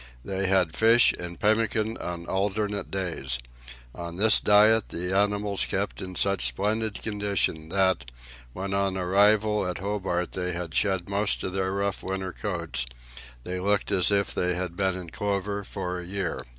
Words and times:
They 0.25 0.47
had 0.47 0.75
fish 0.75 1.13
and 1.19 1.39
pemmican 1.39 1.95
on 1.97 2.25
alternate 2.25 2.89
days. 2.89 3.37
On 3.93 4.15
this 4.15 4.39
diet 4.39 4.89
the 4.89 5.15
animals 5.15 5.63
kept 5.63 6.01
in 6.01 6.15
such 6.15 6.47
splendid 6.47 7.03
condition 7.03 7.69
that, 7.69 8.09
when 8.51 8.73
on 8.73 8.97
arrival 8.97 9.67
at 9.67 9.77
Hobart 9.77 10.31
they 10.31 10.53
had 10.53 10.73
shed 10.73 11.07
most 11.07 11.43
of 11.43 11.53
their 11.53 11.71
rough 11.71 12.01
winter 12.01 12.33
coats, 12.33 12.87
they 13.43 13.59
looked 13.59 13.91
as 13.91 14.09
if 14.11 14.33
they 14.33 14.55
had 14.55 14.75
been 14.75 14.95
in 14.95 15.11
clover 15.11 15.63
for 15.63 15.99
a 15.99 16.03
year. 16.03 16.45